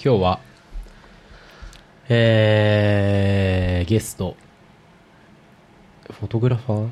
[0.00, 0.40] はい今日は
[2.08, 4.34] えー、ゲスト。
[6.10, 6.88] フォトグラファ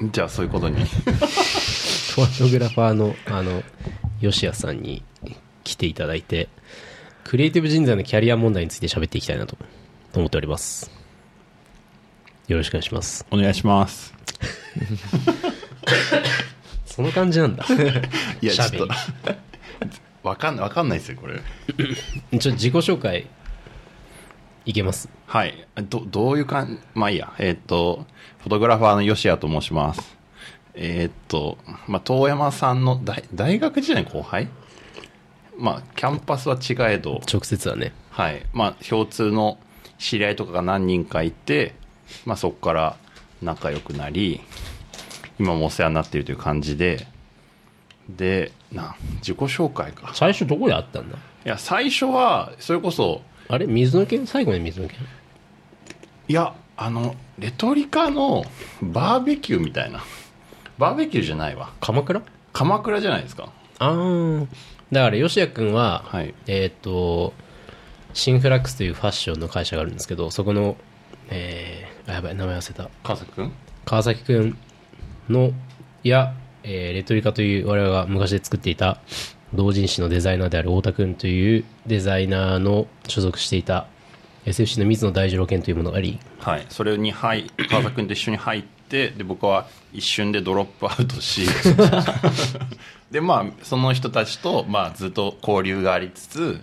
[0.00, 0.10] ー？
[0.12, 0.76] じゃあそういうことに。
[0.86, 3.64] フォトグラファーのあの
[4.20, 5.02] 吉谷さんに
[5.64, 6.48] 来ていただいて
[7.24, 9.58] クリエイティブ人材のキャリア問題について喋っていきたいなと
[10.14, 10.92] 思っております。
[12.46, 13.26] よろしくお願いします。
[13.32, 14.14] お願いします。
[16.86, 17.66] その感じなんだ。
[18.40, 18.88] いやちょっ喋と
[20.24, 21.34] わかんわかんないですよこれ。
[21.36, 21.42] ちょ
[22.38, 23.26] っと自己紹介
[24.64, 25.10] いけます。
[25.26, 25.68] はい。
[25.88, 27.32] どどういうかんまあいいや。
[27.38, 28.06] えーっと
[28.38, 30.16] フォトグラファーの吉谷と申します。
[30.72, 34.48] えーっとまあ遠山さんの大大学時代の後輩？
[35.58, 37.20] まあキャンパスは違えど。
[37.30, 37.92] 直接はね。
[38.10, 38.46] はい。
[38.54, 39.58] まあ共通の
[39.98, 41.74] 知り合いとかが何人かいて
[42.24, 42.96] まあそこから
[43.42, 44.40] 仲良くなり
[45.38, 47.06] 今もお世話になっているという感じで
[48.08, 50.12] でな自己紹介か。
[50.14, 51.16] 最初どこで会ったんだ？
[51.16, 53.66] いや最初はそれこそあれ？
[53.66, 54.98] 水の剣最後に水の剣
[56.28, 58.44] いやあのレトリカの
[58.82, 60.02] バーベキューみたいな。
[60.78, 61.72] バーベキューじゃないわ。
[61.80, 62.20] 鎌倉？
[62.52, 63.48] 鎌倉じゃないですか。
[63.78, 64.46] ああ
[64.92, 66.34] だから吉谷君は、はい。
[66.46, 67.32] えっ、と
[68.12, 70.76] シンフラックスというファッションの会社があるんですけどそこの
[71.30, 72.90] えー、あやばい名前忘れた。
[73.02, 73.52] 川崎君
[73.84, 74.58] 川崎君
[75.28, 75.52] の
[76.02, 76.34] や、
[76.64, 78.98] えーレトリカという我々が昔で作っていた
[79.54, 83.86] 同人誌のデザイナーである太田君というデザイナーの所属していた
[84.46, 86.18] SFC の水野大二郎犬というものがあり。
[86.38, 86.66] はい。
[86.68, 91.46] それに入川崎君と一緒に入ってで僕は一瞬でドロップアウトし
[93.10, 96.60] でまあその人たちと、まあ、ずっと交流がありつつ、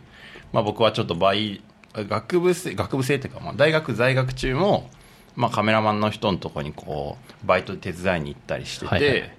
[0.54, 1.62] まあ、僕はちょっと倍
[1.94, 4.90] 学部生学部生っていうか、まあ、大学在学中も、
[5.36, 9.32] まあ、カメラマンの人のとこにこうバイトで手伝いに行ったりしてて、はいはい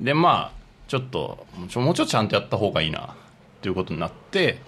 [0.00, 3.14] でまあちょっともうちょっとちゃんとやった方がいいな
[3.60, 4.60] ということになって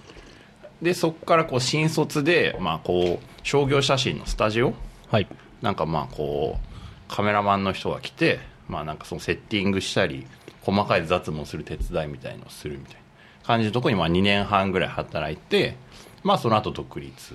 [0.83, 4.75] でそこからこう新卒で、まあ、こう商業写真のスタジオ
[5.11, 5.27] はい。
[5.63, 10.27] なんかまあこうカメラマンの人が来てまあなんかそのセッティングしたり
[10.63, 13.01] 細かい雑務をする手伝いみたいのをするみたいな
[13.45, 15.77] 感じのところにまあ2年半ぐらい働いて
[16.23, 17.35] まあその後独立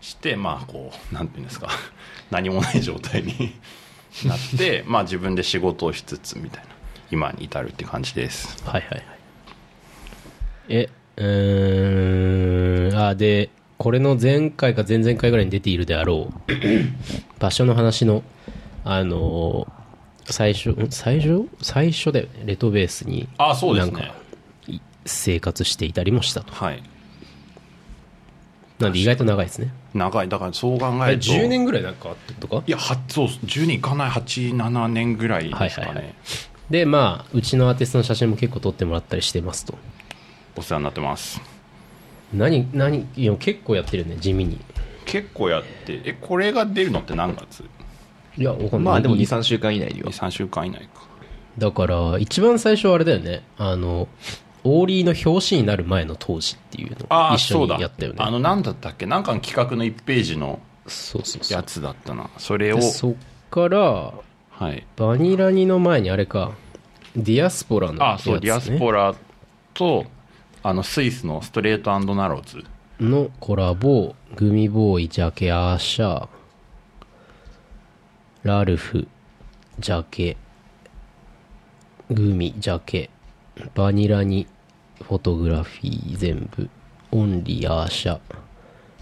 [0.00, 1.68] してまあこうなんていうんですか
[2.30, 3.54] 何もない状態に
[4.24, 6.71] なってまあ自分で仕事をしつつみたいな
[7.12, 8.62] 今に至るって感じです。
[8.64, 9.04] はいはいはい。
[10.68, 12.98] えうーん。
[12.98, 16.52] あでこれの前回か前々回ぐらいに出ているであろう
[17.38, 18.22] 場所の話の
[18.84, 19.66] あの
[20.24, 20.88] 最初ん？
[20.90, 21.48] 最初？
[21.60, 23.92] 最初でレトベースにあそうですね。
[23.92, 24.14] なんか
[24.68, 26.52] い生活していたりもしたと。
[26.54, 26.82] はい。
[28.78, 29.72] なんで意外と長いですね。
[29.94, 30.28] 長い。
[30.28, 31.26] だからそう考ええると。
[31.26, 32.64] 10年ぐらいなんかあってことか？
[32.66, 34.10] いやはそう10年いかない。
[34.10, 36.14] 87年ぐらいですかね、はいはいはい
[36.72, 39.76] でまあうちのアーティストの写真も結構撮ってもらったりしてますと。
[40.56, 41.38] お世話になってます。
[42.32, 44.58] 何何いや結構やってるね地味に。
[45.04, 47.62] 結構やってえこれが出るのって何月？
[48.38, 48.80] いやわかんない。
[48.80, 50.10] まあでもいい23週間以内には。
[50.10, 51.02] 23週間以内か。
[51.58, 53.42] だから一番最初はあれだよね。
[53.58, 54.08] あの
[54.64, 58.16] オーリーの表紙になる前の当時っていうのああを一緒にやったよね。
[58.20, 59.04] あの何だったっけ？
[59.04, 61.58] なんかの企画の1ページのそうそうそう。
[61.58, 62.30] やつだったな。
[62.38, 63.14] それをでそっ
[63.50, 63.78] から
[64.52, 64.86] はい。
[64.96, 66.52] バニラニの前にあれか
[67.16, 69.14] ディアスポラのね、あそうディアスポラ
[69.74, 70.06] と
[70.62, 72.64] あのスイスのストレートナローズ。
[73.00, 76.28] のコラボグミボーイジャケアーシャー。
[78.44, 79.06] ラルフ
[79.78, 80.36] ジャケ
[82.10, 83.10] グミジャケ。
[83.74, 84.46] バニラに
[85.02, 86.70] フォトグラフィー全部。
[87.10, 88.20] オンリーアーシャ。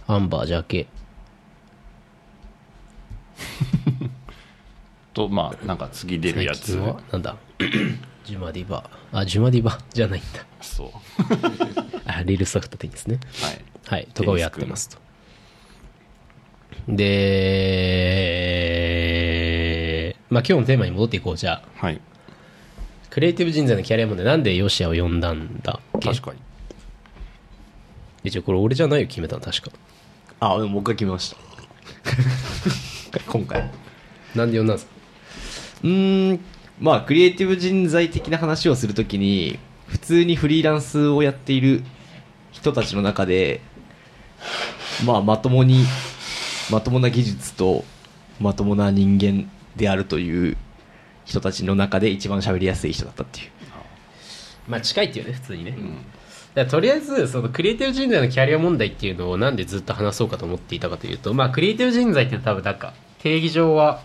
[0.08, 0.88] アンバージャケ。
[5.14, 6.76] とまあなんか次出るやつ。
[7.12, 7.36] なんだ？
[8.24, 8.88] ジュマディバ。
[9.12, 9.78] あジュマディバ？
[9.92, 10.44] じゃないんだ。
[10.60, 10.90] そう。
[12.06, 13.18] あリルソフトテニスね。
[13.42, 13.64] はい。
[13.86, 14.98] はい、とかをやってますと。
[18.80, 21.36] で、まあ今日のテーマに戻っていこう。
[21.36, 22.00] じゃあ、はい。
[23.10, 26.08] クリエイティブ人材のキャリア問題なんでヨシアを呼んだんだっけ？
[26.10, 26.38] 確かに。
[28.22, 29.70] 一応これ俺じゃないよ、決めたの確か。
[30.40, 31.36] あでも僕が決めました。
[33.26, 33.68] 今回。
[34.34, 34.92] なんで呼んだんですか？
[35.82, 36.40] うーん
[36.80, 41.82] まあクリエイティブ人材的な話をするときに普通にフリーランスをやっている
[42.50, 43.60] 人たちの中で
[45.04, 45.84] まあまともに
[46.70, 47.84] まともな技術と
[48.40, 50.56] まともな人間であるという
[51.24, 53.50] 人たちの中で一番喋りやすい人だったっていう
[54.70, 55.72] まあ近いっていうね、普通にね。
[55.72, 55.90] だか
[56.54, 64.02] らとりあえず、そのクリエイティブ人材のキャリア問題っていうのをなんでずっと話そうかと思っていたかというと、まあクリエイティブ人材って多分なんか、定義上は、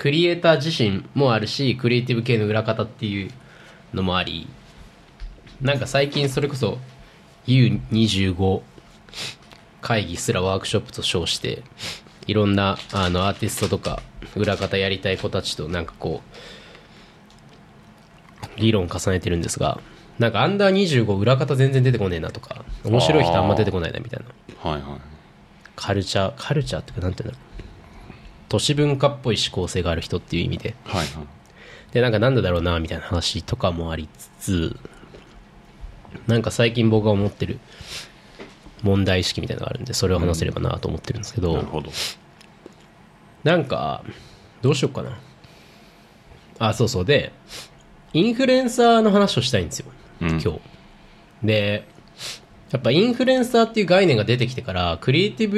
[0.00, 3.30] クリエイター自身もあるし、クリエイティブ系の裏方っていう
[3.92, 4.48] のもあり、
[5.60, 6.78] なんか最近それこそ
[7.46, 8.62] U25
[9.82, 11.62] 会議すらワークショップと称して
[12.26, 14.00] いろんなあのアーティストとか
[14.36, 16.22] 裏方やりたい子たちとなんかこ
[18.56, 19.80] う議論を重ねてるんですが
[20.18, 24.24] なんかアンダー25裏方全然出てこねえなとか面白い人あんま出てこないなみたい
[24.64, 24.70] な。
[24.70, 25.00] はいはい。
[25.76, 27.49] カルチャーカルチャーってかなんていうんだろう
[28.50, 30.74] 都市文化っぽい思考性がある人っていう意味で。
[30.84, 31.26] はいはい。
[31.92, 34.76] でなんかなんでだろうなみたいな話とかもありつつ
[36.26, 37.58] なんか最近僕が思ってる
[38.82, 41.90] 問題意識みたいなのがあるんでそれを話せればなと思ってるんですけど、なるほど。
[43.44, 44.04] なんか
[44.62, 45.18] どうしようかな。
[46.58, 47.04] あそうそう。
[47.04, 47.32] で
[48.12, 49.86] インフルエンサーの話をしたいんですよ、
[50.20, 50.28] うん。
[50.30, 50.60] 今日。
[51.42, 51.86] で
[52.70, 55.56] やっぱインフルエンサーっていう概念が出てきてからクリエイティブ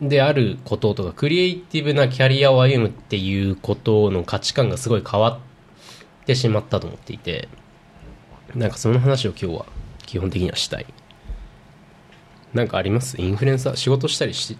[0.00, 5.40] であることとかクリエイティブなキャリアを歩むっていうことの価値観がすごい変わ
[6.22, 7.48] ってしまったと思っていて
[8.54, 9.66] なんかその話を今日は
[10.06, 10.86] 基本的にはしたい。
[12.54, 13.20] なんかあります？
[13.20, 14.58] インフルエンサー仕事したりし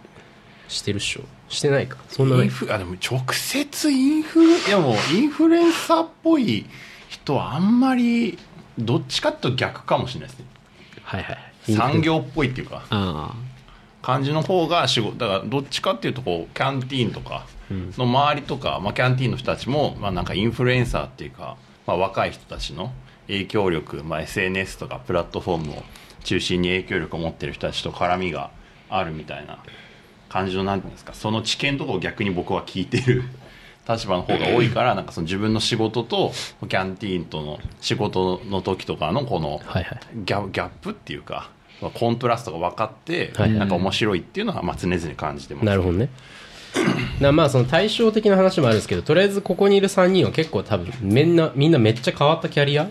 [0.69, 1.23] してるっしょ？
[1.49, 1.97] してないか？
[2.09, 6.67] そんなインフあでも直接インフルいやもうインフルエンサーっぽい
[7.09, 8.39] 人はあんまり
[8.79, 10.45] どっちかと逆かもしれないですね。
[11.03, 12.85] はいはい産業っぽいっていうか。
[12.91, 13.35] あ
[14.02, 21.56] 感じの方が仕事だからどっちかっていうとこうキャンティーンとかの周りとか、まあ、キャンティーンの人たちも、まあ、なんかインフルエンサーっていうか、
[21.87, 22.93] まあ、若い人たちの
[23.26, 25.82] 影響力、まあ、SNS とかプラットフォームを
[26.25, 28.50] 中心に影響力を持ってる人たちと絡みが
[28.88, 29.62] あるみたいな
[30.29, 33.25] 感じのなんていうんですかその知見とかを逆に僕は聞いてる
[33.88, 36.32] 立場の方が多いからなんかその自分の仕事と
[36.69, 39.61] キャンティーンとの仕事の時とかのこの
[40.14, 41.50] ギャギャップっていうか
[41.88, 45.67] コントラストが分かって、はいなんか面白いっていうのはまあ常々感じてます。
[45.67, 46.11] なるほどね。
[47.21, 52.88] なまあその対照的な話もあるんですけどとりあえずここにいる3人は結構多分みんなみんなめっちゃ変わったキャリア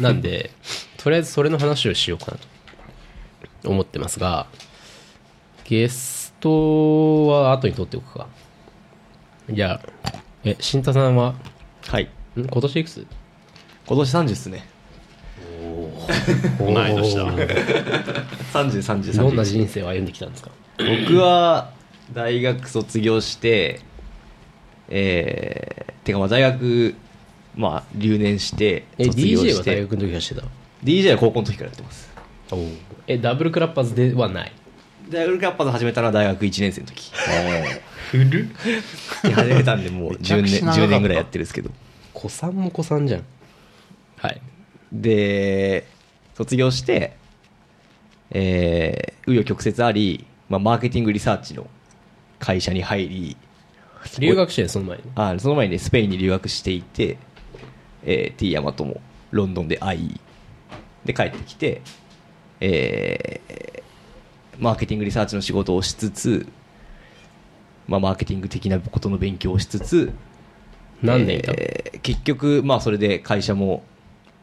[0.00, 0.50] なんで
[0.98, 2.38] とりあえずそれの話をしようかな
[3.62, 4.46] と思ってますが
[5.64, 8.26] ゲストは後に取っておくか。
[9.48, 10.12] じゃあ
[10.44, 11.34] え新太さんは？
[11.86, 12.04] はい。
[12.04, 12.08] ん？
[12.46, 13.06] 今年いくつ？
[13.86, 14.68] 今年30っすね
[16.58, 17.26] 同い年だ
[18.52, 20.50] 3030どんな人生を歩んできたんですか？
[20.78, 21.70] 僕は
[22.12, 23.80] 大学卒業して
[24.88, 26.94] えー、てかまあ大学
[27.56, 29.70] まあ留年してえ卒業 DJ して。
[29.70, 30.42] は大学の時はしてた
[30.84, 32.10] ？DJ は高校の時からやってます。
[33.06, 34.52] えダブルクラッパーズではない？
[35.08, 37.10] 大学カッパーズ始めたのは大学1年生の時。
[38.10, 38.46] 古っ。
[39.24, 40.82] に始めたんでもうめちゃ10年くちゃ長かった。
[40.82, 41.70] 10年ぐらいやってるんですけど。
[42.12, 43.22] 子さんも子さんじゃん。
[44.16, 44.40] はい。
[44.92, 45.86] で
[46.40, 47.16] 卒業して
[48.30, 51.66] えー、紆余曲折あり、まあ、マーケティングリサーチの
[52.38, 53.36] 会社に入り
[54.18, 55.02] 留学してんその前に？
[55.16, 57.18] あその前にスペインに留学していて、
[58.04, 59.00] えー、T ヤマとも
[59.30, 60.20] ロンドンで会い
[61.04, 61.82] で帰ってきて、
[62.60, 63.82] えー
[64.58, 66.46] マーケティングリサーチの仕事をしつつ、
[67.88, 70.12] まあ、マーケティング的なことの勉強をしつつ
[71.02, 71.52] 何年いた？
[71.52, 73.82] の、えー結局、まあ、それで会社も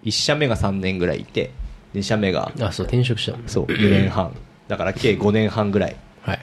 [0.04, 1.52] 1社目が3年ぐらいいて
[1.98, 2.52] 2社目が。
[2.60, 3.44] あそう転職したの。
[3.48, 4.36] そう4年半。
[4.68, 6.40] だから計5年半ぐらいはい。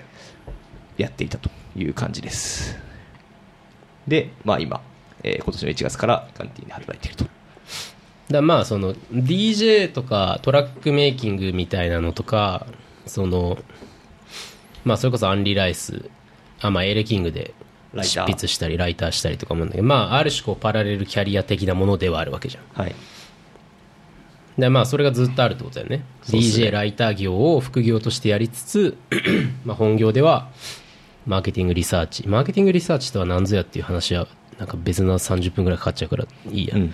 [0.99, 2.79] やっていたという感じです。
[4.07, 4.81] で、まあ、今、
[5.23, 7.27] えー今年の1月からカンティーンで働いていると。
[8.31, 12.67] だまあその DJ とかトラックメイキングみたいなのとか
[13.07, 13.59] その
[14.85, 16.09] まあそれこそアンリライス
[16.61, 17.53] あまあエレキングで
[18.03, 22.65] 執筆したりライターしたりとかもんだけどまあある種こうパラレルキャリア的なものではあるわけじゃん。
[22.83, 22.95] はい
[24.59, 25.97] でまあそれがずっとあるってことだよね。
[25.99, 26.05] ね。
[26.29, 28.97] DJ ライター業を副業としてやりつつ
[29.65, 30.49] まあ本業では
[31.27, 32.29] マーケティングリサーチ。
[32.29, 36.93] マーケティングリサーチとは何ぞやっていう話はなんか別な30分ぐらいかかっちゃうからいいや、うん。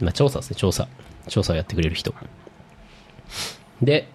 [0.00, 0.88] まあ、調査ですね調査。
[1.28, 2.14] 調査をやってくれる人。
[3.80, 4.08] で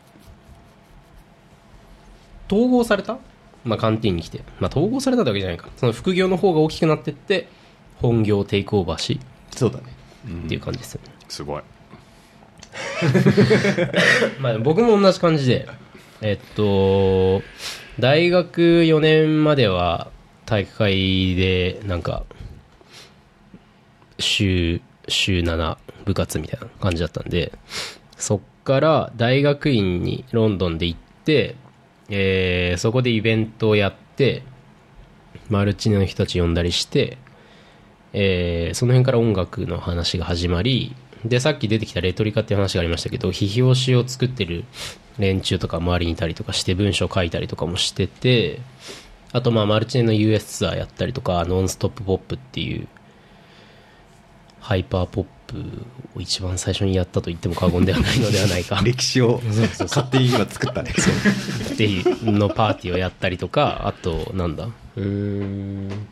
[2.52, 3.18] 統合された？
[3.66, 4.42] まあ CANTEEN に来て。
[4.60, 5.70] まあ統合されたわけじゃないか。
[5.76, 7.48] その副業の方が大きくなってって
[8.02, 9.20] 本業を take over し
[9.52, 9.86] そうだね。
[10.46, 11.62] っていう感じですよね、すごい
[14.40, 15.68] まあ、僕も同じ感じで、
[16.22, 17.42] えっと、
[18.00, 20.10] 大学4年までは
[20.46, 22.24] 体育会で、なんか、
[24.20, 27.52] 週、週7部活みたいな感じだったんで、
[28.18, 31.56] そっから大学院にロンドンで行って、
[32.10, 34.44] えーそこでイベントをやって、
[35.50, 37.18] マルチネの人たち呼んだりして、
[38.14, 40.96] えーその辺から音楽の話が始まり
[41.28, 44.66] でさっき出てきたレトリカっていう話がありましたけど批評詩を作ってる
[45.18, 48.60] 連中とか周りにいたりとかして文章書いたりとかもしてて
[49.32, 52.88] あとまあマルチネの US ツアーやったりとかノンストップポップっていう
[54.60, 55.64] ハイパーポップ
[56.16, 58.82] を一番最初にやったと言っても過言ではないのではないか。
[58.84, 59.42] 歴史を
[59.80, 60.94] 勝手に今作ったね。
[61.74, 64.68] っていうのパーティーをやったりとかあとなんだ。
[64.98, 66.08] うーん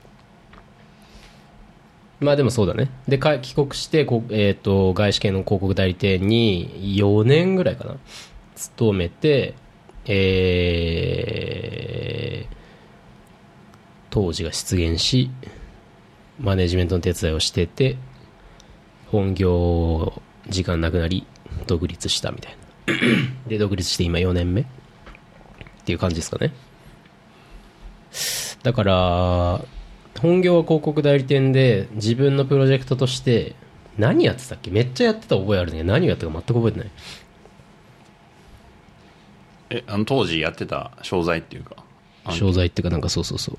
[2.19, 2.89] まあでもそうだね。
[3.07, 7.97] でか帰国してこ、えー、と外資系の広告代理店に4年ぐらいかな。
[8.55, 9.55] 勤めて
[10.05, 12.55] えー
[14.15, 15.29] 当時が出現し
[16.39, 17.97] マネジメントの手伝いをしてて
[19.07, 21.27] 本業時間なくなり
[21.67, 22.57] 独立したみたい
[22.87, 22.93] な。
[23.49, 24.61] で独立して今4年目。
[24.61, 24.65] っ
[25.85, 26.53] ていう感じですかね。
[28.63, 29.65] だから
[30.19, 33.55] 本業は広告代理店で自分のプロジェクトとして
[33.97, 34.71] 何やってたっけ？
[34.71, 35.83] めっちゃやってた覚えあるね。
[35.83, 36.91] 何をやったか全く覚えてない。
[39.71, 41.75] えあの当時やってた商材っていうか
[42.31, 43.57] 商材っていうかなんかそうそうそう。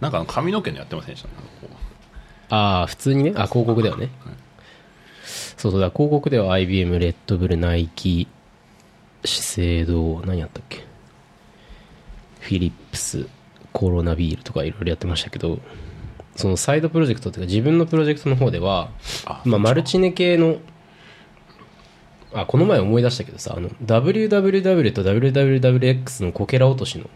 [0.00, 1.24] なんか髪の毛のやってませんでし
[2.48, 2.56] た？
[2.56, 3.32] ああ普通にね。
[3.36, 4.10] あ広告だよね、
[5.56, 5.80] そうそう。
[5.80, 8.28] だ広告では IBM レッドブルナイキ
[9.24, 10.84] 資生堂何やったっけ？
[12.40, 13.26] フィリップス
[13.76, 15.58] コロナビールとかいろいろやってましたけど
[16.34, 18.88] そのサイドプロジェクトっていうか自分のプロジェクトの方では
[19.26, 20.56] あまあ、マルチネ系の
[22.32, 27.10] あこの前思い出したけどさあの WWW と WWWX のこけら落としの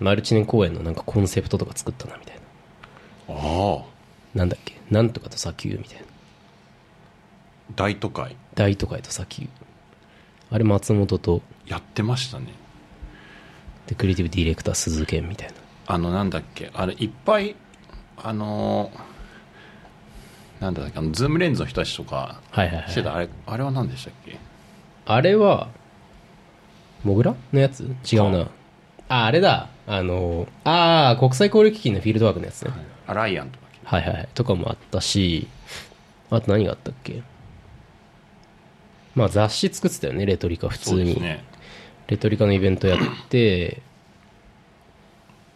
[0.00, 3.34] マルチネ公演のなんかコンセプトとか作ったなみたいな。
[3.34, 3.84] ああ。
[4.34, 4.74] なんだっけ？
[4.90, 6.04] なんとかと砂丘みたいな。
[7.76, 8.36] 大都会。
[8.54, 9.48] 大都会と砂丘。
[10.50, 11.42] あれ松本と。
[11.66, 12.46] やってましたね。
[13.86, 15.54] でクリエイティブディレクター鈴賢みたいな
[15.86, 16.70] あのなんだっけ？
[16.74, 17.56] あれいっぱい
[18.16, 20.98] あのーなんだっけ？
[20.98, 22.90] あのズームレンズの人たちとかはいはいはい。
[22.90, 23.14] してた？
[23.14, 24.38] あれあれは何でしたっけ？
[25.06, 25.68] あれは
[27.02, 27.34] モグラ？
[27.52, 27.82] のやつ？
[28.10, 28.48] 違うな。
[29.08, 29.68] ああれだ。
[29.86, 32.70] あのああ国際交流基金のフィールドワークのやつね、
[33.06, 33.66] アライアンとか。
[33.84, 34.28] はいはいはい。
[34.32, 35.46] とかもあったし
[36.30, 37.22] あと何があったっけ？
[39.14, 41.44] まあ雑誌作ってたよねレトリカ普通に、そうですね。
[42.08, 42.98] レトリカのイベントやっ
[43.28, 43.82] て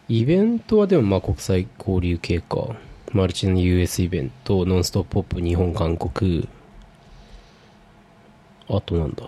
[0.09, 2.75] イベントはでもまあ国際交流系か
[3.13, 6.49] マルチの US イベントノンストップポップ日本韓国。
[8.67, 9.23] あとなんだ？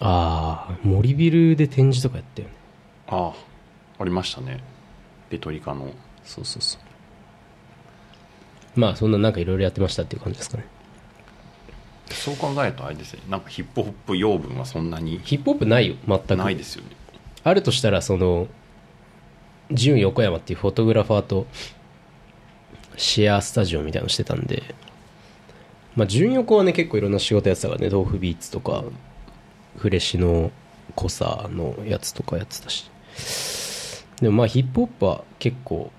[0.00, 2.54] ああ森ビルで展示とかやったよね。
[3.06, 3.34] ああ
[4.00, 4.60] ありましたね。
[5.30, 5.92] レトリカの。
[6.24, 6.78] そうそうそ
[8.76, 8.80] う。
[8.80, 10.66] まあそんななんかいろいろやってましたっていう感じですかね。
[12.10, 13.20] そう考えるとあれですね。
[13.28, 15.20] なんかヒップホップ養分はそんなに？
[15.22, 15.94] ヒップホップないよ。
[16.06, 16.36] 全く。
[16.36, 16.93] ないですよね
[17.44, 18.48] あるとしたらその
[19.70, 21.46] 純横山っていうフォトグラファーと
[22.96, 24.62] シェアスタジオみたいなのしてたんで
[25.94, 28.84] まあ純横はね結構いろんな仕事やってたからね豆腐ビーツとか
[29.76, 30.50] フレッシュの
[30.94, 32.90] 濃さのやつとかやってたし。
[34.20, 35.90] でもまあヒップホップは結構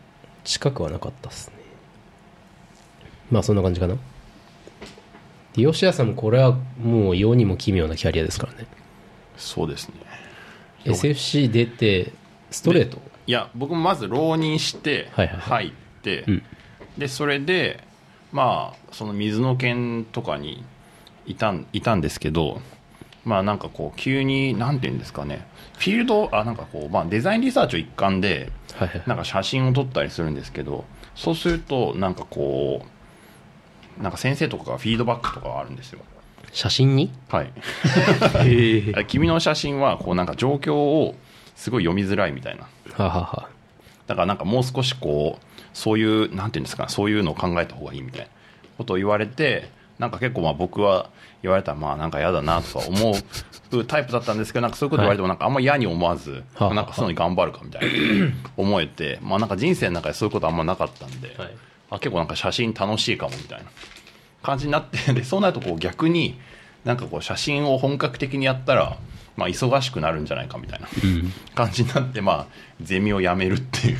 [0.43, 1.55] 近くはなかったっすね。
[3.31, 3.95] まあそんな感じかな。
[5.53, 8.67] で吉谷さんもこれはもう世にも奇妙なキャリアですからね。
[9.37, 9.95] そうですね。
[10.85, 12.13] SFC 出て
[12.51, 13.01] ストレート？
[13.27, 16.43] いや僕もまず浪人して入って、うん。
[16.97, 17.83] でそれで
[18.31, 20.63] まあその水の県とかに
[21.25, 22.61] いたんいたんですけど
[23.23, 25.47] まあなんかこう急になんていうんですかね。
[25.77, 29.03] フィールドあなんかこう、まあ、デザインリサーチを一環ではいはい。
[29.07, 32.85] なんか写真を撮ったりするんですけどそうするとなんかこ
[33.99, 35.99] うなんか先生とかがフィードバックとかがあるんですよ
[36.55, 37.11] 写真に？
[37.27, 37.51] はい。
[39.07, 41.13] 君の写真はこうなんか状況を
[41.55, 42.67] すごい読みづらいみたいな。
[42.93, 43.49] ははは。
[44.07, 48.27] だからなんかもう少しこうそういうなんていうんですかそういうのを考えた方がいいみたいな
[48.77, 49.69] ことを言われて
[49.99, 51.09] なんか結構まあ僕は
[51.43, 56.73] 言われたらまあなんか嫌だなとか思うタイプだったんですけどなんかそういうこと言われてもなんかあんま嫌に思わず、はあ。
[56.73, 57.87] なんかそういうのに頑張るかみたいな
[58.55, 61.57] 思えてまあなんか人生の中でそういうことあんまなかったんで、はい。
[61.91, 63.65] あ結構なんか写真楽しいかもみたいな
[64.45, 66.39] 感じになってでそうなるとこう逆に
[66.83, 68.97] なんかこう写真を本格的にやったら、
[69.35, 71.33] まあ、忙しくなるんじゃないかみたいなうん。
[71.55, 72.47] 感じになって、まあ、
[72.79, 73.97] ゼミをやめるっていう。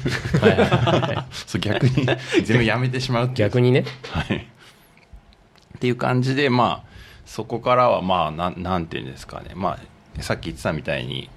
[1.34, 2.06] そう逆に
[2.44, 3.50] ゼミをやめてしまうっていう。
[3.50, 3.86] 逆にね。
[4.12, 6.90] はい、っていう感じでまあ
[7.26, 9.52] そこからはまあなんなんていうんですかね。
[9.56, 9.80] ま
[10.20, 11.30] あさっき言ってたみたいに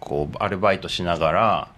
[0.00, 1.68] こうアルバイトしながら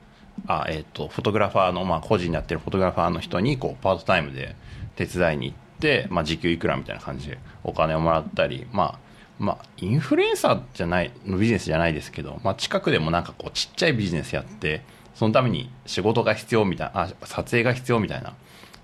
[0.46, 4.54] あ、えー、とフォトグラファーの、まあ、個人にやってるフォトグラファーの人にこうパートタイムで
[4.94, 5.65] 手伝いに行って、
[6.10, 9.06] まあ、時給いくらみたいな感じでお金をもらったりまあ
[9.38, 14.82] まあ、インフルエンサーじゃないのビジネスじゃないですけど、まあ、近くでもなんかこうちっちゃいビジネスやって
[15.14, 18.34] そのために仕事が必要みたいなあ撮影が必要みたいな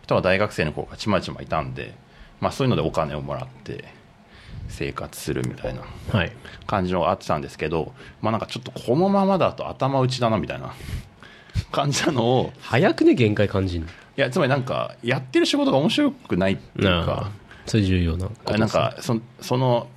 [0.03, 1.95] 人は大学生の子がちまちまいたんで、
[2.41, 3.85] まあ、そういうのでお金をもらって
[4.69, 5.83] 生活するみたいな
[6.13, 6.33] はい。
[6.67, 10.75] 感じのがあってたんですけど、まあ、なんかちょっとこのままだと頭打ちだなみたいな
[11.71, 17.31] 感じなのを早くね限界感じんのいやつまりなんかやってる仕事が面白くないっていうか
[17.67, 19.89] それ重要なことあなんかそその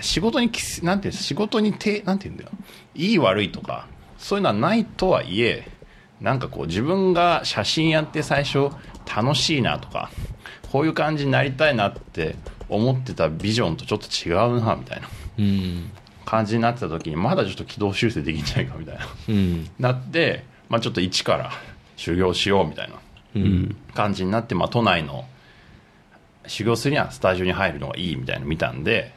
[0.00, 2.50] 仕事にきなんていうの仕事にてなんていうんだよ。
[2.94, 3.86] いい悪いとか
[4.18, 5.68] そういうのはないとはいえ
[6.20, 8.70] なんかこう自分が写真やって最初
[9.12, 10.10] 楽しいなとか
[10.70, 12.36] こういう感じになりたいなって
[12.68, 15.90] 思ってたビジョンとちょっと違うなみたいなうん。
[16.24, 19.06] 感じになってた時にまだちょっと軌道修正できんじゃないかみたいな。
[19.28, 19.70] うん。
[19.78, 21.50] なって、まあ、ちょっと一から
[21.96, 22.94] 修行しようみたいな。
[22.94, 23.00] うん
[23.94, 25.24] 感じになって、まあ、都内の
[26.46, 29.12] 修行するにはスタジオに入るのがいいみたいなの見たんで、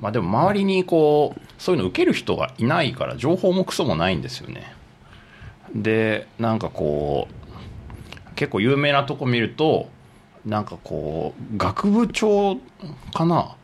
[0.00, 4.72] まあ、でも周りにこうそういうの受ける人がいないから情報もクソもないんですよね。
[5.74, 9.88] でなんかこう結構有名なとこ見ると
[10.46, 12.56] なんかこう学部長
[13.12, 13.56] かな？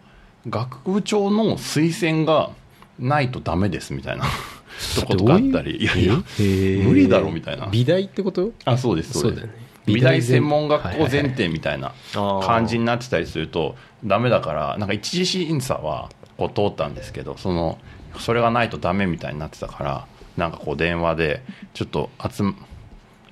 [0.49, 2.51] 学部長の推薦が
[2.99, 4.25] ないとダメですみたいな。
[4.97, 5.77] とことかあったり。
[5.77, 7.67] いやいや無理だろみたいな。
[7.67, 8.51] 美大ってこと？
[8.65, 9.19] あそうです。
[9.19, 17.79] そうだよね美大専門学校前提みたいな感じになってたりするとダメだからなんか一次審査はこう通ったんですけどその
[18.19, 21.43] それがないとダメみたいになってたからなんかこう電話で
[21.75, 22.55] ちょっと集ま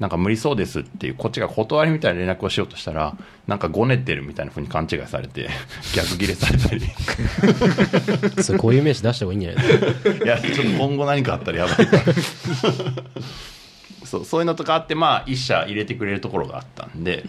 [0.03, 3.17] なんか無理そうですっていうこっちが断りみたいな連絡をしようとしたら
[3.47, 5.49] なんかごねてるみたいなふうに勘違いされて
[5.95, 6.83] 逆ギレされたり。
[8.43, 9.65] それこういう名詞出した方がいいんじゃない
[10.19, 12.03] の いやちょっと今後何かあったらやばいから
[14.13, 17.25] そうそういうのとかあってまあ一社入れてくれるところがあったんで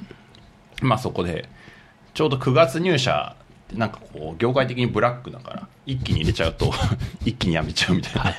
[0.81, 1.47] まあそこで
[2.13, 3.37] ちょうど9月入社
[3.69, 6.73] ってなんかこう業界的にブラックだから一気に入れちゃうと
[7.23, 8.35] 一気にやめちゃうみたい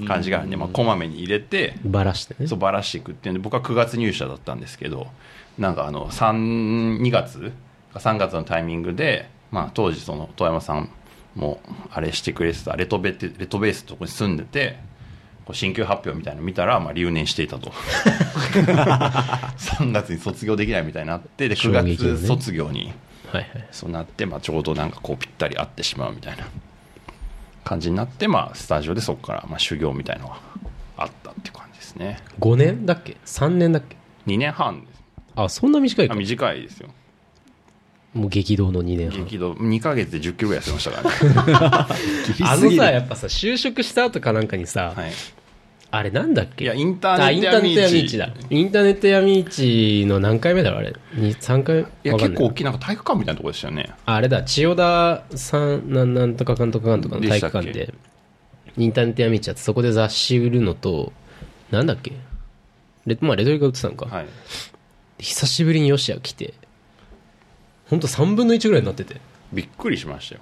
[0.00, 2.46] な感じがあるんで、まあ、こまめに入れてバラしてね。
[2.46, 5.08] そうばらしていくっていうんで僕は9月入社だったんですけど
[5.58, 7.52] なんかあの32月
[7.92, 10.88] か3月のタイミングで、まあ、当時その遠山さん
[11.34, 14.78] もあれしてくれてたレトベってレトベースのとこに住んでて
[15.48, 17.70] こう進級発表みたいなの見たら、まあ、留年していたと。
[18.52, 22.16] 3月に卒業できないみたいになってで9衝撃のね。
[22.18, 22.92] 月卒業に
[23.32, 23.68] はいはい。
[23.70, 26.46] そうなって、まあ、ちょうどなんかこうぴったり合ってしまうみたいな
[27.64, 30.36] 感じになって、まあ、スタジオでそこからまあ修行みたいのが
[30.98, 32.18] あったっていう感じですね。
[32.40, 35.02] 5年だっけ？3年だっけ？2年半です。
[35.34, 36.90] あそんな短いあか短いですよ
[38.18, 39.24] もう激動の2年半。
[39.24, 39.52] 激動。
[39.52, 41.94] 2ヶ月で1 0キロぐらい痩せましたからね、
[42.44, 45.10] あのさやっぱさ就職した後かなんかにさ、はい、
[45.90, 46.64] あれなんだっけ？
[46.64, 47.78] いやインターネット闇市。
[47.78, 48.30] 闇市だ。
[48.50, 50.94] インターネット闇市の何回目だろうあれ？
[51.14, 51.80] に3回？
[51.80, 53.90] いや結構大きいなんか体育館みたいなところでしたよね。
[54.04, 57.72] ああれだ千代田さんなんなんとかかんとかかんとかの体育館で。
[57.72, 57.94] で
[58.76, 61.12] インターネット闇市やってそこで雑誌売るのと
[61.70, 62.12] なんだっけ？
[63.06, 64.26] レ,、まあ、レトリカ売ってたのか、はい。
[65.18, 66.54] 久しぶりにヨシア来て
[67.88, 69.20] ほんと3分の1ぐらいになってて。
[69.52, 70.40] びっくりしましたよ。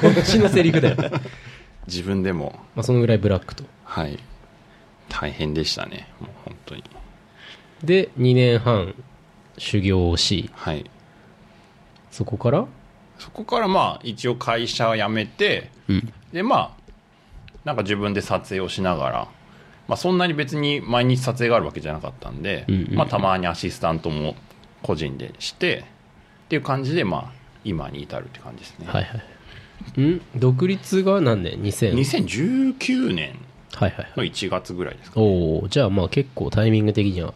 [0.00, 1.10] こっちのセリフだよ、ま
[1.86, 2.58] 自分でも。
[2.76, 3.64] あ、そのぐらいブラックと。
[3.84, 4.18] はい。
[5.08, 6.08] 大変でしたね。
[6.20, 6.84] もう本当に。
[7.82, 8.94] で2年半
[9.58, 10.50] 修行をし。
[10.54, 10.88] はい。
[12.10, 12.66] そこから？
[13.18, 16.12] そこからまあ一応会社を辞めてうん。
[16.32, 16.80] でまあ
[17.64, 19.28] なんか自分で撮影をしながら、
[19.88, 22.94] まあ、そんなに別に毎日撮影があるわけじゃなかったんで、うんうん。
[22.94, 24.34] まあ、たまにアシスタントも
[24.82, 25.84] 個人でして
[26.50, 27.32] っていう感じでまあ
[27.62, 29.18] 今に至るって感じですね、はいは
[29.96, 30.02] い。
[30.02, 30.20] ん？
[30.34, 33.38] 独立が何年？2000 2019年
[33.72, 37.34] はいはいの1月ぐらいですかおおじゃあまあ結構タイミング的には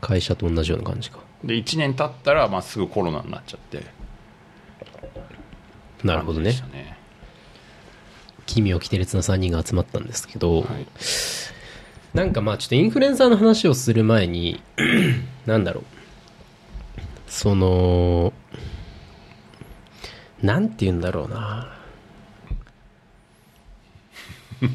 [0.00, 1.18] 会社と同じような感じか。
[1.44, 3.84] で1年経ったらまあすぐコロナになっちゃって。
[6.02, 6.52] なるほどね。
[6.72, 6.96] ね。
[8.46, 10.86] 奇妙奇天烈な3人が集まったんですけど、はい。
[12.14, 14.62] なんかまあちょっとインフルエンサーの話をする前に
[15.44, 15.99] なんだろう
[17.30, 18.34] その
[20.42, 21.72] なんて言うんだろうな。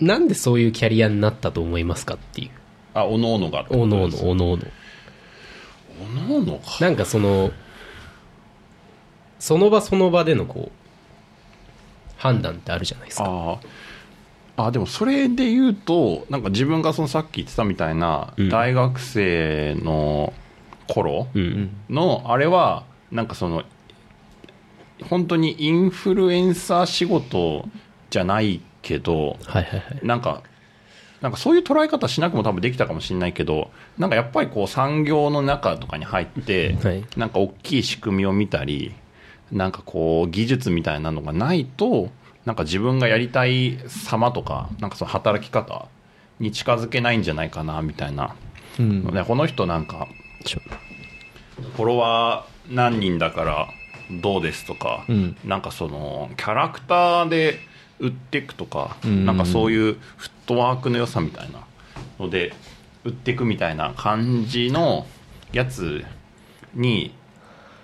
[0.00, 2.50] なんでそういうキャリアになったと思いますかっていう。
[2.94, 4.64] あおのおのがっておのおのおのおの。
[6.02, 6.78] おのおのか。
[6.80, 7.52] なんかその
[9.38, 10.76] その場その場でのこう
[12.16, 13.24] 判断ってあるじゃないですか。
[13.24, 13.60] ああ
[14.56, 18.48] あでもそれで言うとなんか自分がそのさっき言ってたみたいな、うん。
[18.48, 20.32] 大学生の
[20.88, 21.70] 頃うん。
[21.90, 23.64] のあれはなんかその
[25.10, 27.68] 本当にインフルエンサー仕事
[28.08, 30.06] じゃないけどはいはいはい。
[30.06, 30.42] なんか
[31.20, 37.04] なんかそういう捉え方しなくも多分できたかもしれないけどなんかやっぱりこう産業の中とかに入って、はい。
[37.16, 38.94] なんか大きい仕組みを見たり
[39.52, 42.10] なんかこう技術みたいなのがないと
[42.46, 45.88] なんか自分がやりたい様とかなんかその働き方
[46.38, 48.34] に近づけないんじゃないかなみたいな。
[48.78, 49.24] うん。
[49.26, 50.06] この人なんか
[51.74, 53.68] フォロワー何人だから
[54.22, 55.36] どうですとか、うん。
[55.44, 57.58] なんかそのキャラクターで
[57.98, 59.26] 売っていくとか、うん。
[59.26, 61.66] なんかそういうフットワークの良さみたいな
[62.20, 62.54] ので
[63.04, 65.06] 売っていくみたいな感じの
[65.52, 66.04] やつ
[66.74, 67.12] に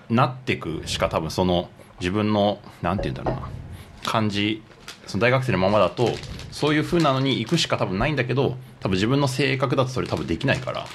[0.09, 1.69] なってくしか多分その
[2.01, 3.62] 自分のなんて言うんだろうな
[4.05, 4.63] 感じ
[5.07, 6.11] その大学生のままだと
[6.51, 10.87] そういう風なのに行くしか多分ないんだけど多分自分の性格だとそれ多分できないから。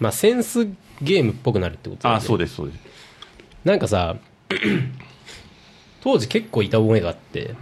[0.00, 0.66] まあセンス
[1.00, 2.20] ゲームっぽくなるってことだよね。
[2.20, 2.80] ああそうですそうです。
[3.64, 4.16] なんかさ
[6.02, 7.54] 当時結構いた覚えがあって、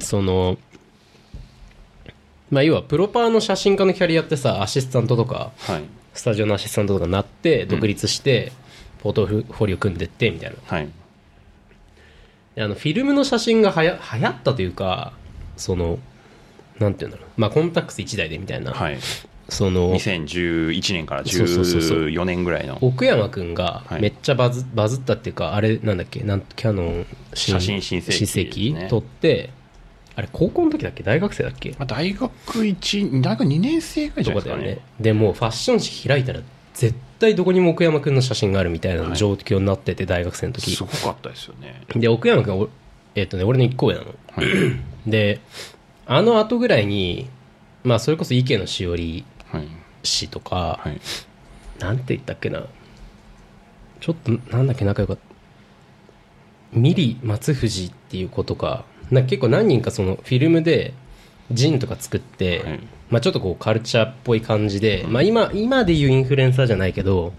[0.00, 0.58] その
[2.50, 5.84] まあ要はプロパーの写真家のキャリアってさアシスタントとかはい。
[6.14, 8.50] スタジオのアシスタントとかなって独立して、
[9.00, 10.56] ポートフォリオ組んでってみたいな。
[10.66, 10.86] はい。
[10.86, 10.92] で
[12.60, 15.12] あのフィルムの写真がはや流行ったというか
[15.56, 15.98] その
[16.78, 17.28] なんていうんだろう。
[17.36, 18.98] まあコンタックス1台でみたいな、はい。
[19.48, 21.98] その2011年からそうそうそうそう。
[22.06, 22.78] 14年ぐらいの。
[22.80, 24.02] 奥山くんがはい。
[24.02, 28.12] めっちゃバズ,、バズったっていうかあれなんだっけなんキャノン新写真新世
[28.46, 28.88] 紀ですね。
[28.90, 29.50] 撮って
[30.14, 31.02] あれ高校の時だっけ？
[31.02, 31.70] 大学生だっけ？
[31.70, 34.62] まあ大学1大学2年生ぐらいじゃないですかね。
[34.62, 34.82] とかだよね。
[35.00, 36.40] でもうファッション誌開いたら
[36.74, 40.74] 絶対どこにも奥山くんの写真があるみたいな状況になってて、大学生の時。
[40.74, 41.82] すごかったですよね。
[41.94, 42.68] で奥山くんはお
[43.14, 44.14] えっ、とね俺の1個上なの。
[44.32, 44.46] はい。
[45.10, 45.40] で
[46.06, 47.28] あの後ぐらいに
[47.84, 49.68] まあそれこそ池野しおりはい
[50.02, 51.00] 氏とか、はい。
[51.80, 52.64] なんて言ったっけな。
[54.00, 55.22] ちょっとなんだっけ仲良かった。
[56.72, 60.92] ミリ松藤っていう子とかな結構何人かそのフィルムで
[61.50, 67.32] ジンとか作って、はいまあ、ちょっとこうカルチャーっぽい感じで、まあ、今今でいうインフルエンサーじゃないけど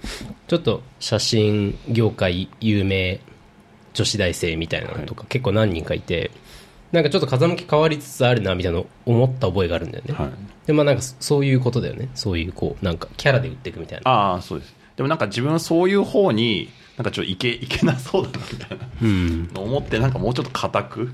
[0.47, 3.19] ちょっと写真業界有名
[3.93, 6.31] 女子大生みたいなのとか結構何人かいて
[6.91, 10.29] なんかちょっと風向き変わりつつあるなみたいなの思った覚えがあるんだよね、はい。
[10.65, 12.09] でまあなんかそそういうことだよね。
[12.15, 14.09] そういうこうなんかキャラで売っていくみたいな。
[14.09, 14.75] ああそうです。
[14.95, 18.89] でもなんか自分はそういう方になんかちょっといけいけなそうだなみたいな。
[19.01, 19.49] うん。
[19.55, 21.13] 思ってなんかもうちょっと固く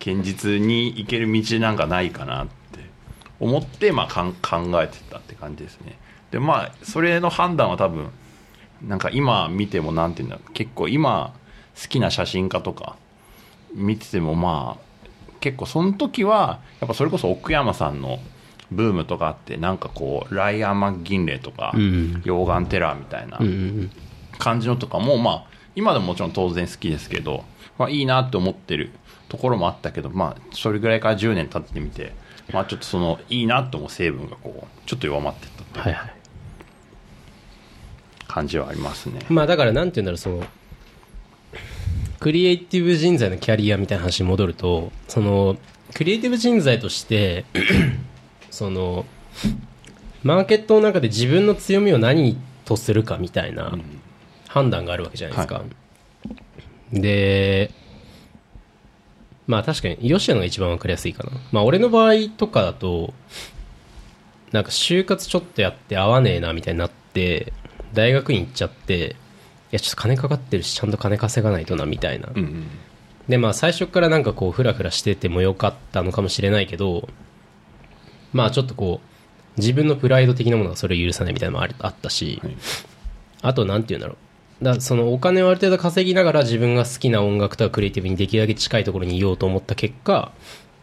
[0.00, 2.52] 堅実に行ける道なんかないかなって
[3.40, 5.98] 思ってまあ考えてたって感じですね。
[6.30, 8.10] でまあそれの判断は多分
[8.82, 11.34] なんか今見てもなんていうんだろう結構今
[11.80, 12.96] 好きな写真家とか
[13.74, 15.08] 見ててもまあ
[15.40, 18.18] 結構その時はやっぱそれこそ奥山さんの
[18.70, 23.38] ブームとかあってなんかこうライアン・マッギンレイとか、うん溶岩テラーみたいな
[24.38, 25.44] 感じのとかもまあ
[25.76, 27.44] 今でももちろん当然好きですけど、
[27.78, 28.90] まあ、いいなって思ってる
[29.28, 32.12] ところもあったけどまあそれぐらいから10年経ってみて
[32.52, 36.14] まあちょっとそのいいなって思う成分がこうちょっと弱まってったっていうはいはい。
[38.26, 39.20] 感じはありますね。
[39.28, 40.44] まあだからなんて言うんだろうその
[42.20, 45.56] クリエイティブ人材のキャリアみたいな話に戻るとその
[45.94, 47.44] クリエイティブ人材として
[48.50, 49.04] その
[50.22, 53.76] マーケットの中で自分の強みを何とするかみたいな
[54.48, 55.64] 判断があるわけじゃないですか、は
[56.92, 57.70] で
[59.46, 61.32] まあ確かに吉野が一番分かりやすいかな。
[61.52, 63.12] まあ俺の場合とかだと
[64.52, 67.52] なんか就活ちょっとやって合わねえなみたいになって
[67.92, 69.10] 大学院行っちゃってい
[69.72, 72.66] やちょっと金かかってるしちゃんと金稼がないとなみたいな、うんうん。
[73.28, 77.08] でまあ最初からなんかこうフラフラしててもよかったのかもしれないけど
[78.32, 82.56] まあちょっとこう自分のプライド的なものがそれを許さないみたいなのもあったし、はい。
[83.42, 84.16] あとなんて言うんだろう
[84.62, 90.32] だそのお金をある程度稼ぎながら自分が好きな音楽とかクリエイティブにできるだけ近いところにいようと思った結果、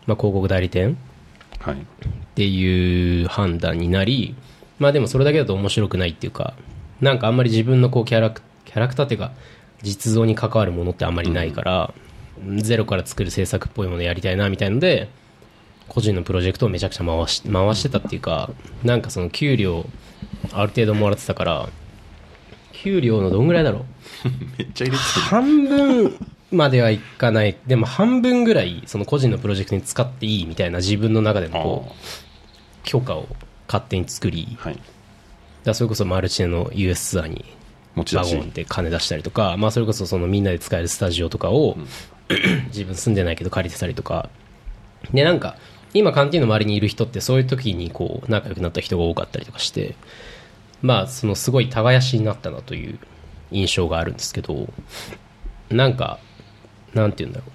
[0.08, 0.98] まあ、広告代理店
[1.60, 1.76] はい。
[1.76, 1.78] っ
[2.36, 4.36] ていう判断になり
[4.80, 6.54] まあでもそれだけだと面白くないっていうか
[7.02, 9.32] なんかあんまり自分のこうキャラクキャラクターっていうか
[9.82, 11.94] 実像に関わるものってあんまりないから、
[12.58, 15.10] ゼロから作る制作っぽいものやりたいなみたいので
[15.88, 18.50] 個人のプロジェクトをめちゃくちゃ回し回してたっていうか
[18.84, 19.86] なんかその給料
[20.54, 21.70] ある程度もらってたから
[22.82, 23.84] 給料のどんぐらいだろう？
[24.58, 27.58] めっちゃ入れて半分まではいかない。
[27.68, 31.94] でも半分ぐらいその個人のプロジェクトに使っていいみたいな自分の中でのこう
[32.84, 33.28] 許可を
[33.68, 34.58] 勝手に作り。
[34.60, 34.80] はい。
[35.64, 37.46] らそれこそマルチネの US ツアーに
[37.96, 41.78] ワゴンで金出したりとか、まあ、それこそそのみんなで使えるスタジオとかを、
[42.68, 44.30] 自分住んでないけど借りてたりとか。
[45.14, 45.58] でなんか
[45.94, 49.96] 今カンティーンの周りにいる人ってそういう時にこう仲良くなった人が多かったりとかして
[50.82, 53.00] まあそのすごい耕しになったなという
[53.52, 54.68] 印象があるんですけど
[55.70, 56.20] なんか
[56.94, 57.52] なんて言うんだろう。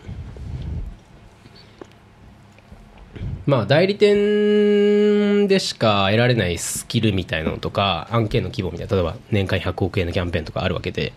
[3.46, 11.12] まあ代理店でしか得られないスキルみたいなのとか案件の規模みたいな例えば年間100億円のキャンペーンとかあるわけで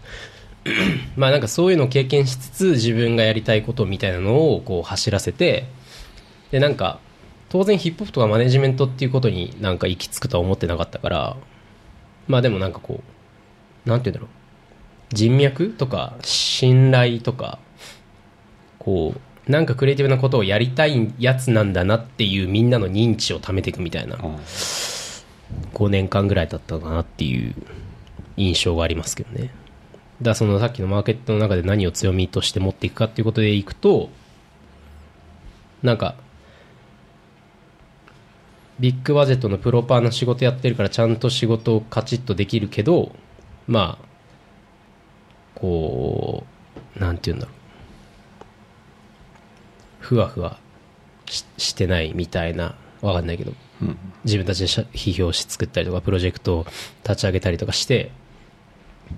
[1.18, 5.66] まあなんかそういうのを経験しつつ自分がやりたいことみたいなのをこう走らせて
[6.52, 7.00] でなんか
[7.50, 11.38] 当然ヒップホップとかマネジメントっていうことになんか行き着くとは思ってなかったから
[12.30, 13.02] まあでもなんかこ
[13.86, 14.40] うなんて言うんだろう。
[15.12, 17.58] 人脈とか信頼とか
[18.78, 19.16] こ
[19.48, 24.20] うなんかクリエイティブなことをやりたいやつなんだなっていうみんなの認知を貯めていくみたいなあ
[25.74, 27.56] 5年間ぐらいだったのかなっていう
[28.38, 29.46] 印象がありますけどね。
[29.48, 29.54] だか
[30.22, 34.12] らそのさっきのマーケットの中で何を強みとして持っていくかっていうことでいくと
[35.82, 36.16] なんか
[38.80, 43.12] ビッグバジェットのプロパーの仕事やってるからちゃんと仕事をカチッとできるけど
[43.68, 44.06] まあ
[45.56, 46.46] こ
[46.98, 47.56] うなんて言うんだろう。
[50.00, 50.58] ふわふわ
[51.28, 52.76] ししてないみたいな。
[53.02, 53.54] わかんないけど。
[53.82, 53.98] うん。
[54.26, 56.66] 自分たちで批評し作ったりとかプロジェクトを
[57.04, 58.12] 立ち上げたりとかして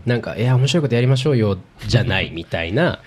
[0.06, 3.00] なんか「いや面白いことやりましょうよ」じゃないみたいな。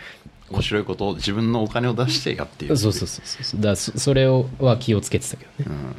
[0.50, 2.76] 面白いことを自分のお金を出してやっている。
[2.76, 3.60] そうそうそうそう。
[3.60, 5.56] だそそれをは気をつけてたけどね。
[5.66, 5.96] うん、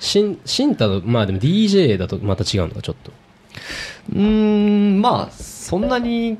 [0.00, 3.12] シンシンタとまあでも DJ だとまた違うのかちょっと。
[4.12, 5.00] うーん。
[5.00, 6.38] まあそんなに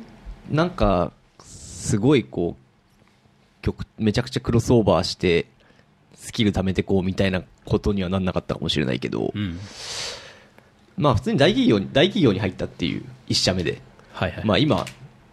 [0.51, 1.12] なんか
[1.44, 5.46] すごいこう曲めちゃくちゃクロスオーバーして
[6.14, 9.59] スキル貯めてこうみたいなことにはなんなかったかもしれないけど、うん。
[10.96, 14.87] まあ普通に大企業に大企業に入ったっていう一社目で、はいはい、まあ今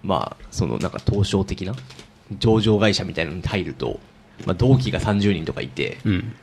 [0.03, 1.73] まあそのなんか東証的な
[2.39, 3.99] 上場会社みたいなのに入ると、
[4.45, 6.35] まあ、同期が30人とかいてうん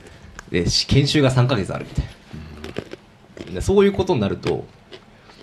[0.51, 2.05] でし研修が3ヶ月あるみたい
[3.47, 3.53] な。
[3.55, 4.67] でそういうことになると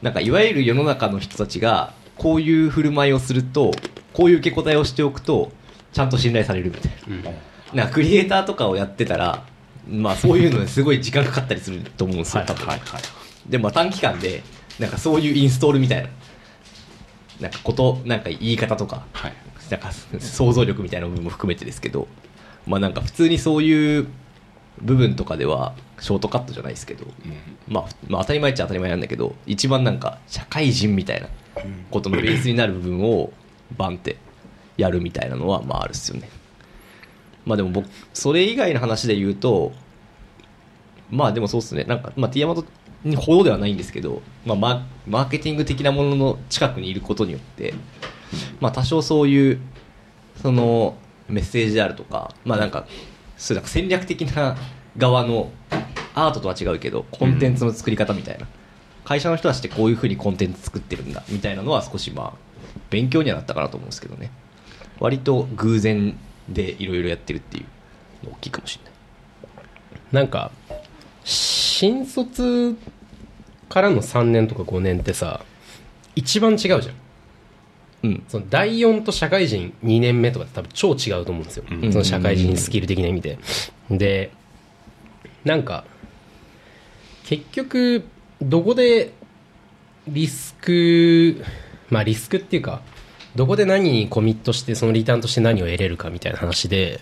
[0.02, 3.72] なんかいわゆる世の中の人たちがこういう振る舞いをすると
[4.14, 5.52] こういう受け答えをしておくと
[5.94, 7.24] ちゃんと信頼されるみたいうん。
[7.24, 7.32] な
[7.74, 9.46] なんかクリエイターとかをやってたら
[9.88, 12.80] まあそういうのですごい時間かかったりすると思うんですよ、はいはいはい。
[13.48, 14.44] でも短期間で
[14.80, 16.10] なんかそういうインストールみたいな
[17.40, 19.34] なんかことなんか言い方とかはい。
[19.70, 22.10] なんか想像力みたいな部分も含めてですけど
[22.68, 24.08] まあなんか普通にそういう
[24.80, 27.06] 部分とかではショートカットじゃないですけど、
[27.68, 31.28] まあ、まあ当たり前っちゃ当たり前なんだけど一番なんか社会人みたいな
[31.92, 33.32] ことのベースになる部分を
[33.78, 34.18] バンって
[34.78, 36.30] やるみたいなのはまああるっすよね。
[37.46, 39.72] まあでも僕それ以外の話で言うと
[41.10, 41.84] まあでもそうっすね。
[41.84, 42.66] なんか、まあ、ティアマト
[43.04, 47.74] にほどではないんですけど、まあ、ママーケティング的なものの近くにいることによって、
[48.60, 49.60] まあ、多少そういう
[50.42, 50.96] その
[51.28, 52.88] メッセージであるとかまあなんか
[53.42, 54.56] そういうなんか戦略的な
[54.98, 55.50] 側の
[56.14, 58.48] アートとは違うけどコンテンツの作り方みたいな、
[59.04, 62.34] 会社の人たちってこういうふうにコンテンツ作ってるんだみたいなのは少しまあ
[62.92, 64.30] 勉強にはなったかなと思うんですけどね。
[65.00, 66.16] 割と偶然
[66.48, 67.62] でいろいろやってるってい
[68.24, 68.94] うの大きいかもしれない。
[70.12, 70.52] なんか
[71.24, 72.78] 新卒
[73.70, 75.42] からの3年とか5年ってさ
[76.16, 76.80] 一番違うじゃん。
[78.04, 78.24] うん。
[78.28, 81.92] その第4と社会人2年目とかって多分超違うと思うんですよ、うん。
[81.92, 83.40] その社会人スキル的な意味で。
[83.90, 84.32] で
[85.44, 85.86] なんか
[87.26, 88.04] 結局
[88.42, 89.14] どこで
[90.08, 91.44] リスク
[91.90, 92.82] まあリスクっていうか
[93.36, 97.00] どこで何にコミットしてそのリターンとして何を得れるかみたいな話で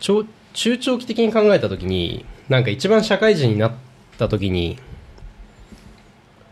[0.00, 3.72] 長中長期的に考えた時になんか一番社会人になっ
[4.18, 4.78] た時に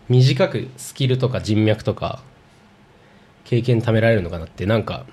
[0.08, 2.22] 短くスキルとか人脈とか
[3.44, 5.06] 経験貯められるのかなってなんか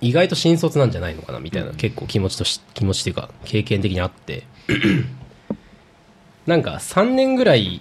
[0.00, 4.44] 意外と新卒なんじゃないのかなみたいな、結構気持ちとし気持ちっていうか経験的にあって。
[6.46, 7.80] なんか3年ぐらい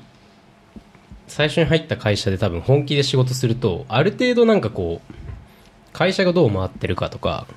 [1.27, 5.13] 最初に入った会社で多分本気で仕事するとある程度なんかこう
[5.93, 7.47] 会社がどう回ってるかとか、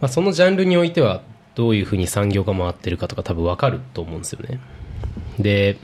[0.00, 1.22] まあ、そのジャンルにおいては
[1.54, 4.58] どういうふうに産業が回ってるかとか多分分かると思うんですよね。
[5.38, 5.76] で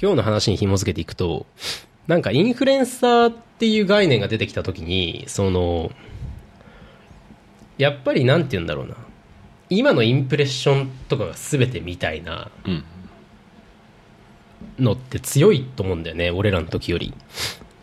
[0.00, 1.46] 今日の話に紐付けていくと
[2.06, 5.90] なんかインフルエンサーっていう概念が出てきた時にその
[7.78, 8.96] やっぱりなんて言うんだろうな。
[9.70, 12.84] 今のインプレッションとかが全てみたいなうん。
[14.78, 17.14] のって強いと思うんだよね俺らの時より。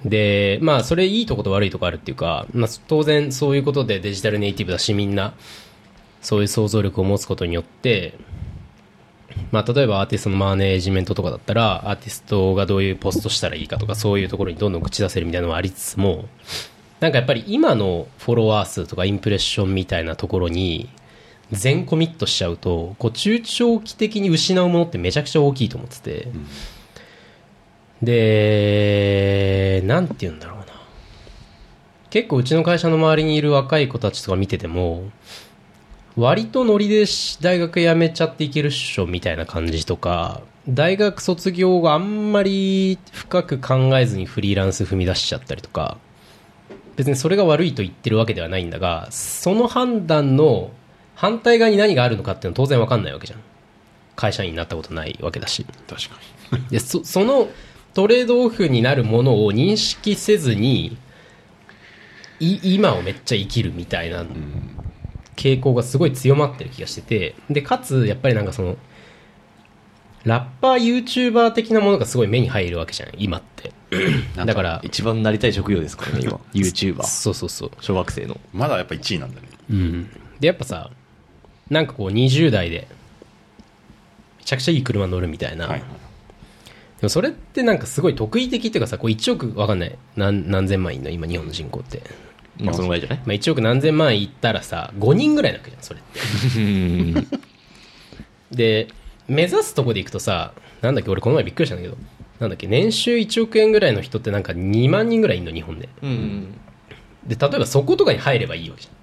[0.03, 5.33] でまあそれいいとこと悪いとこあるっていうか、まあ、当然そういうことでデジタルネイティブだしみんな
[6.21, 8.15] そういう想像力を持つことによって
[9.51, 16.25] まあ、例えばアーティストのマネージメントとかだったらアーティストがどういうポストしたらいいかとかそういうところにどんどん口出せるみたいなのはありつつも
[17.01, 20.89] なんかやっぱり今のフォロワー数とかインプレッションみたいなところに
[21.51, 26.27] 全コミットしちゃうとこう中長期的に失うものってめちゃくちゃ大きいと思ってて、
[28.01, 30.65] でなんて言うんだろうな。
[32.09, 35.09] 結構うちの会社の周りにいる若い子たちとか見てても
[36.17, 45.97] 割とノリでし大学辞めちゃっていけるっしょみたいな感じとか大学卒業後あんまり深く考えずにフリーランス踏み出しちゃったりとか
[46.95, 50.71] 別にそれが悪いと言ってるわけではないんだがその判断の
[51.15, 53.39] 反対側に何があるのかっていうのは当然わかんないわけじゃん。
[54.15, 55.65] 会社員になったことないわけだし。
[55.87, 56.17] 確か
[56.69, 57.47] でそその
[57.93, 60.97] トレードオフになるものを認識せずに
[62.39, 64.25] い今をめっちゃ生きるみたいな
[65.41, 68.77] 傾向がすごい強まってる気がしててでかつやっぱりなんかその
[70.23, 73.73] ラッパー YouTuber 的なものがすごい目に入るわけじゃん今って。
[74.35, 76.39] だから一番なりたい職業ですからね今。
[76.53, 77.71] YouTuber そうそうそう。
[77.79, 78.39] 小学生の。
[78.53, 79.47] まだやっぱ1位なんだね。
[79.71, 80.09] うん。
[80.39, 80.91] でやっぱさ
[81.71, 82.87] なんかこう20代で
[84.37, 89.97] めちゃくちゃいい車乗るみたいな、はいでもそれってなんかすごい得意的っていうかさこう1億わかんない。
[90.15, 91.09] 何何千万いんの？
[91.09, 92.03] 今日本の人口って、
[92.61, 93.17] まあそのぐらいじゃない？
[93.19, 96.03] まあ、1億何千万いったらさ5人ぐらいなわけじゃんそれっ
[97.29, 97.37] て。
[98.51, 98.87] で
[99.27, 101.97] 目指すとこでいくとさなんだっけ俺この前びっくりしたんだけど
[102.39, 105.89] なんだっけ年収1億円ぐらいの人ってなんか2万人ぐらいいんの日本で。
[106.01, 106.53] うん。
[107.27, 108.93] で例えばそことかに入ればいいわけじゃん。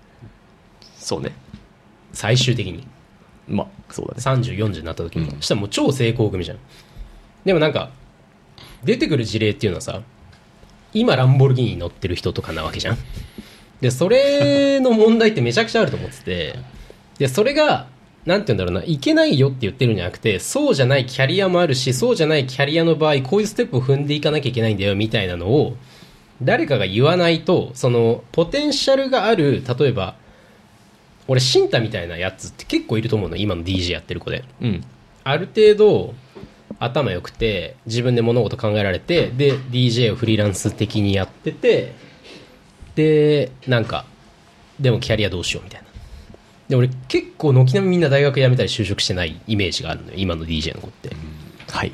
[0.97, 1.33] そうね。
[2.13, 2.87] 最終的に。
[3.47, 4.21] まあそうだね。
[4.21, 6.59] 3040になった時に、そしたらもう超成功組じゃん。
[7.45, 7.91] でもなんか
[8.83, 10.03] 出てくる事例っていうのはさ
[10.93, 12.99] 今ランボルギーニに乗ってる人とかなわけじゃん
[13.81, 16.59] でそれの問題ってめちゃくちゃあると思ってて。
[17.19, 17.89] でそれが
[18.25, 25.77] なんて言うんだろうないけないよって言ってるんじゃなくてそうじゃないキャリアもあるしそうじゃないキャリアの場合こういうステップを踏んでいかなきゃいけないんだよみたいなのを
[26.43, 30.15] 誰かが言わないとそのポテンシャルがある例えば
[31.27, 34.45] 俺シンタみたいなやつって結構いると思うの今の DJ やってる子で。
[34.63, 34.85] うん。
[35.25, 36.15] ある程度
[36.79, 41.93] 頭良くて自分で物事考えられてで DJ をフリーランス的にやってて
[42.99, 44.07] でなんか
[44.81, 45.87] でもキャリアどうしようみたいな。
[46.69, 51.11] で俺結構軒並みみんな大学辞めたり就職してないイメージがあるのよ今の DJ の子って。
[51.71, 51.93] はい。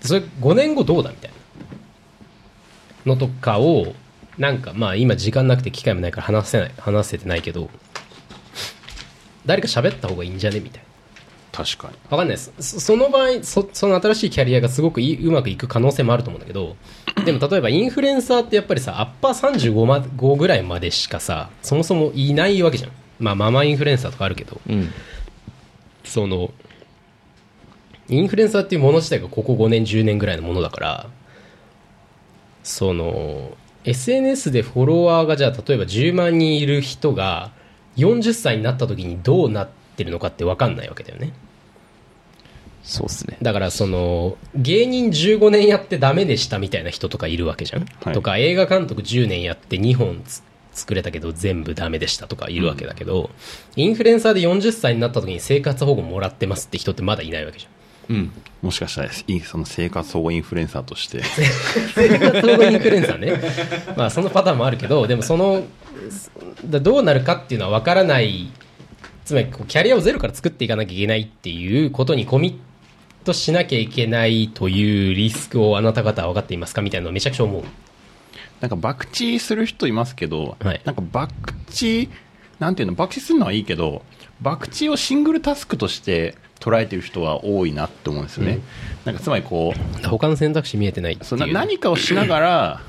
[0.00, 1.30] それ5年後どうだみたい
[3.04, 3.14] な。
[3.14, 3.94] のとかを
[4.38, 7.68] なんかまあ今時間なくて機会もないから話せない話せてないけど
[9.44, 10.85] 誰か喋った方がいいんじゃねみたいな
[11.56, 11.94] 確かに。
[12.10, 12.52] わかんないです。
[12.60, 16.76] そその場合そその新しいキャリアがすごくいいうまくいく可能性もあると思うんだけど
[17.24, 22.90] でも例えばインフルエンサーってやっぱりさアッパー35ま5ぐらいまでしかさそもそもいないわけじゃん。
[23.18, 24.60] まあママインフルエンサーとかあるけど。
[24.68, 24.92] うん。
[26.04, 26.50] その
[28.08, 31.06] インフルエンサーっていうもの自体がここ5年10年ぐらいのものだから
[32.62, 37.50] その SNS でフォロワーがじゃあ例えば10万人いる人が
[37.96, 41.32] 40歳になった時にどうなってるのかって分かんないわけだよね。
[42.82, 43.36] そうっすね。
[43.42, 48.14] だからその芸人15年やってダメでしたみたいな人とかいるわけじゃん、はい。
[48.14, 53.30] とか映画監督10年やって2本つ作れたけど全部ダメでしたとかいるわけだけど、
[53.74, 58.16] インフルエンサーで40歳になった時に生活保護もらってますって人ってまだいないわけじゃん。
[58.16, 58.32] うん。
[58.62, 61.22] もしかしたらいその生活保護インフルエンサーとして。
[61.94, 63.40] 生活保護インフルエンサーね。
[63.96, 65.64] まあそのパターンもあるけどでもその
[66.66, 68.50] だどうなるかっていうのは分からない
[69.26, 77.64] つまりこうキャリアをゼロから作っていかなきゃいけないっていうことにコミットしなきゃいけないというリスクをあなた方は分かっていますかみたいなのをめちゃくちゃ思う。
[78.60, 80.80] なんか博打する人いますけど、はい。
[80.84, 81.28] なんか博
[81.68, 82.08] 打
[82.60, 84.02] なんていうの博打するのはいいけど
[84.44, 88.60] 博打をシングルタスクとして捉えてる人は多いなって思うんですよね、
[89.04, 92.80] なんかつまりこう他の選択肢見えてないってそうないう何かをしながら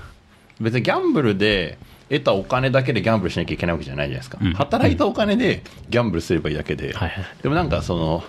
[0.61, 1.77] 別にギャンブルで
[2.09, 4.53] 得たお金だけでギャンブルしなきゃいけないわけじゃないじゃないですか、うん。
[4.53, 7.25] 働いたお金でギャンブルすればいいだけで、はいはい。
[7.41, 8.23] でもなんかその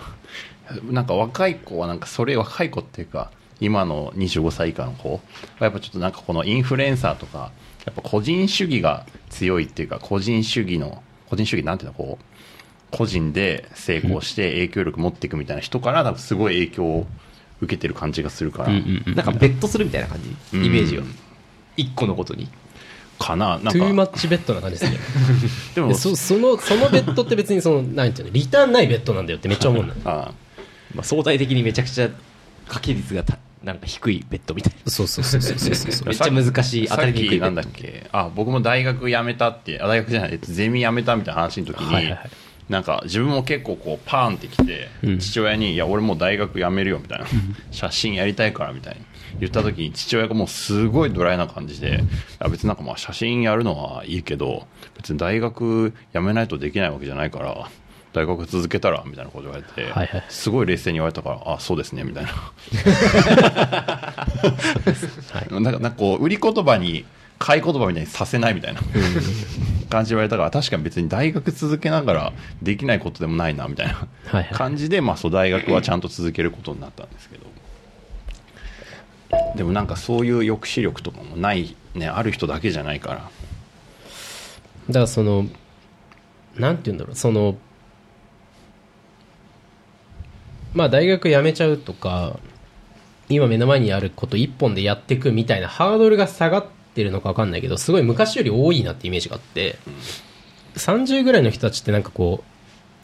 [0.91, 5.19] なんか若い子はなんかそれ若い子っていうか今の25歳以下の子は
[5.61, 7.51] やっぱちょっとなんかこのインフルエンサーとか
[7.85, 12.25] やっぱ個人主義が強いっていうか個人主義の個人主義なんていうのこう
[12.91, 17.07] 個人で成功して影響力持っていくみたいな人からなんかすごい影響を
[17.61, 20.19] 受けてる感じがするから、うんうんうんなんかベットするみたいな感
[20.51, 20.57] じ？
[20.57, 20.65] うん。
[20.65, 21.03] イメージは
[21.75, 22.47] 一個のことに
[23.19, 23.49] かな。
[23.49, 23.71] なんか。
[23.73, 24.97] トゥーマッチベッドな感じですね。
[25.75, 25.89] でも。
[25.89, 30.31] でそそのそのベッドって別にそのなんていうのリターンないベッドなんだよってめっちゃ思うんだよあ。
[30.95, 32.09] まあ、相対的にめちゃくちゃ
[32.65, 34.91] 掛け率がたなんか低いベッドみたいな。
[34.91, 36.07] そうそうそうそうそうそう。
[36.07, 38.07] めっちゃ難しい当たりにくいなんだっけ。
[38.11, 42.29] あ僕も大学辞めたってあ大学じゃないえっとゼミ辞めたみたいな話の時に、はいはいはい。
[42.69, 45.19] なんか自分も結構こうパーンってきて、うん。
[45.19, 47.25] 父親に「いや俺もう大学辞めるよ」みたいな
[47.71, 49.01] 「写真やりたいから」みたいに
[49.39, 51.93] 言った時に父親がもうすごいドライな感じで「い
[52.39, 54.67] や別になんかまあ写真やるのはいいけど
[54.97, 57.69] 別に大学辞めないとできないわけじゃないから
[58.13, 60.23] 大学続けたら」みたいなこと言われて、はいはい。
[60.29, 62.31] すごい冷静に言われたから「あそうですね」みたいな。
[65.51, 67.05] なんかなんかこう売り言葉に
[67.37, 68.81] 買い言葉みたいにさせないみたいな
[69.89, 74.45] 感じで言われたから確かに別に大学続けながらできないことでもないなみたいなはいはい。
[74.53, 77.45] 感じで、まあ、そう大学はちゃんと続けることになったんですけど
[79.55, 83.29] でもなんかそういう抑止力とかもない、ね、ある人だけじゃないから。
[84.87, 85.45] だからその
[86.55, 87.55] なんて言うんだろうその
[90.73, 92.39] まあ大学辞めちゃうとか
[93.29, 96.65] 今目の前にあること一本でやっていくみたいなハードルが下がっ
[96.95, 99.77] てるのか分かんないけどすごい昔より多いなってイメージがあって
[100.75, 102.43] 30ぐらいの人たちってなんかこ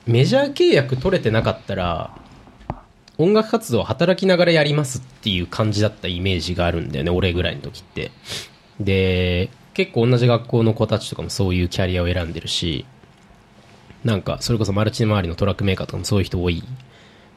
[0.08, 2.18] うメジャー契約取れてなかったら
[3.18, 8.12] 音楽活動を働きながらやりますっていう感じだったイメージがあるんだよね俺ぐらいの時って。
[8.80, 12.86] で結構同じ学校の子たちとかもそういうキャリアを選んでるし
[14.04, 16.64] なんかそれこそマルチ周りのトラックメーカーとかもそういう人多い。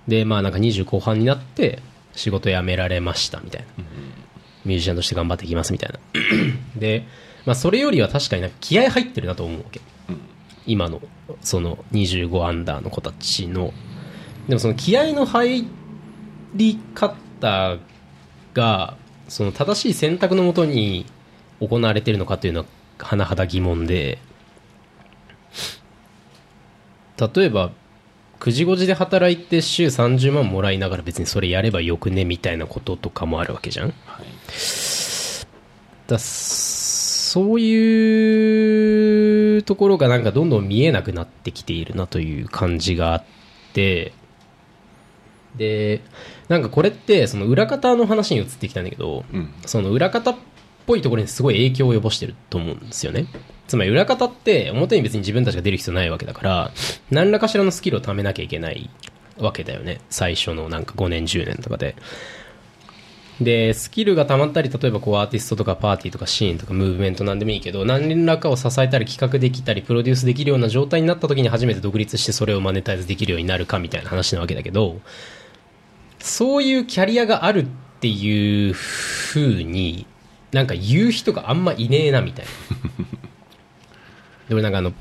[0.07, 1.81] でまあなんか20後半になって
[2.15, 3.85] 仕事辞められましたみたいな。
[4.65, 5.99] ミュージシャンとして頑張っていきますみたいな。
[6.77, 7.05] で、
[7.47, 9.81] まあ、それよりは確かになんか気合入ってるなと思うわけ。
[10.67, 11.01] 今の
[11.41, 13.73] その25アンダーの子たちの
[14.49, 15.67] でもその気合の入
[16.55, 17.77] り方
[18.55, 18.97] が
[19.29, 21.07] その正しい選択のもとに
[21.61, 22.67] 行われているのかというのは
[22.99, 24.19] 甚だ疑問で
[27.19, 27.71] 例えば
[28.41, 33.93] 9時5時で働いて週30万もらいながら別にそれやればよくねみたいなこととかもあるわけじゃん。
[34.07, 34.27] はい
[36.09, 43.25] だそういうところがなんかどんどん見えなくなってきているなという感じがあっ
[43.75, 44.15] て
[45.59, 46.01] で
[46.49, 49.53] なんかこれってその裏方の話に移ってきたんだけどうん。
[49.67, 50.37] その裏方っ
[50.87, 53.27] ぽいところにすごい影響を及ぼしてると思うんですよね。
[53.67, 56.71] つまり裏方って表に別に自分たちが出る必要ないわけだから
[57.11, 58.89] 何らかしらのスキルを貯めなきゃいけない
[59.39, 60.01] わけだよね。
[60.09, 61.97] 最初のなんか5年10年とかで。
[63.41, 75.01] でスキルが溜まったり例えばこうアーティストとかパーティーとかシーンとかムーブメントなんでもいいけど何らかを支えたり企画できたりプロデュースできるような状態になった時に初めて独立してそれをマネタイズできるようになるかみたいな話なわけだけど
[76.19, 77.67] そういうキャリアがあるっ
[78.01, 80.07] ていう風に
[80.53, 82.51] なんか言う人があんまいねえなみたいな。
[84.49, 84.93] で俺なんかあの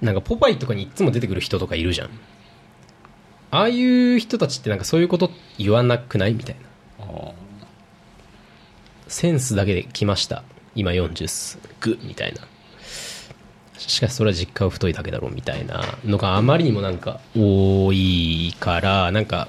[0.00, 2.10] なんかポパイとかにいつも出てくる人とかいるじゃん。
[3.50, 7.32] ああいう人たちってなんかそういうこと言わなくないみたいな。
[9.08, 10.44] センスだけで来ました。
[10.76, 11.58] 今40っす。
[11.80, 12.42] グみたいな。
[13.76, 19.48] しかしそれは実家は太いだけだろうみたいなのがあまりにもなんか多いからなんか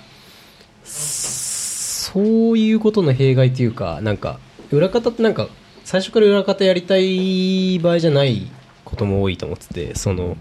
[0.91, 4.39] そういうことの弊害というかなんか
[4.71, 5.47] 裏方ってなんか
[5.83, 8.51] 最初から裏方やりたい場合じゃない
[8.83, 10.37] ことも多いと思っててその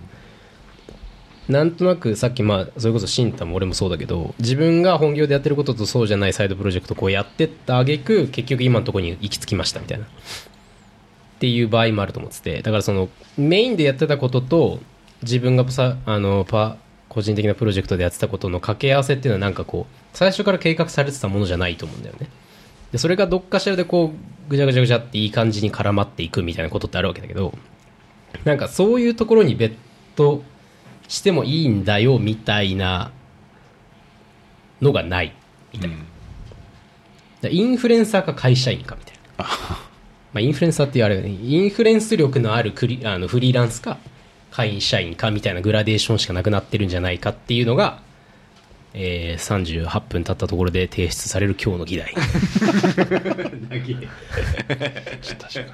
[1.49, 10.05] なんとなくさっきまあそれこそシンタも俺もそうだけど自分が本業でやってることとそうじゃないサイドプロジェクトこうやってった挙句結局今のとこに行き着きましたみたいな。
[10.05, 10.09] っ
[11.41, 14.79] ていう場合もあると思っててだからそのメインでやってたことと
[15.23, 16.77] 自分がさあのパ
[17.11, 22.29] 個人的なプロジェクトでやってたことの掛け合わせっていうのはなんかこう最初から計画されてたものじゃないと思うんだよね。
[22.93, 27.53] でそれがどっかしらでこうぐちゃぐちゃぐちゃっていい感じに絡まっていくみたいなことってあるわけだけど
[28.45, 29.75] なんかそういうところに別
[30.15, 30.43] 途
[31.09, 33.11] してもいいんだよみたいな
[34.81, 35.35] のがない
[35.73, 35.97] みたいな、
[37.43, 37.53] うん。
[37.53, 39.45] インフルエンサーか会社員かみたいな。
[40.33, 41.31] まあインフルエンサーっていうあれだね。
[41.31, 43.99] インフルエンス力のあるクリあのフリーランスか
[44.51, 48.01] 会社員かみたいなグラデーションしかなくなってるんじゃないかっていうのが、
[48.95, 52.15] えー、38分経ったところで提出される今日の議題。
[52.19, 52.35] 確
[55.55, 55.67] かに